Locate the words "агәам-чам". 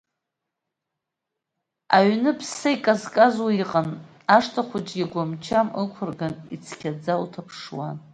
5.07-5.67